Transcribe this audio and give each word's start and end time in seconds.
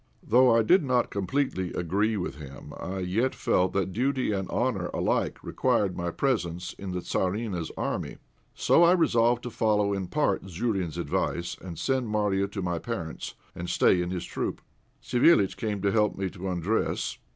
Though 0.27 0.55
I 0.55 0.63
did 0.63 0.81
not 0.83 1.11
completely 1.11 1.73
agree 1.73 2.17
with 2.17 2.37
him, 2.37 2.73
I 2.75 3.01
yet 3.01 3.35
felt 3.35 3.73
that 3.73 3.93
duty 3.93 4.31
and 4.31 4.49
honour 4.49 4.87
alike 4.95 5.37
required 5.43 5.95
my 5.95 6.09
presence 6.09 6.73
in 6.73 6.89
the 6.91 7.01
Tzarina's 7.01 7.71
army; 7.77 8.17
so 8.55 8.81
I 8.81 8.93
resolved 8.93 9.43
to 9.43 9.51
follow 9.51 9.93
in 9.93 10.07
part 10.07 10.41
Zourine's 10.49 10.97
advice, 10.97 11.55
and 11.61 11.77
send 11.77 12.07
Marya 12.07 12.47
to 12.47 12.63
my 12.63 12.79
parents, 12.79 13.35
and 13.53 13.69
stay 13.69 14.01
in 14.01 14.09
his 14.09 14.25
troop. 14.25 14.63
Savéliitch 15.03 15.55
came 15.55 15.83
to 15.83 15.91
help 15.91 16.17
me 16.17 16.31
to 16.31 16.47
undress. 16.49 17.19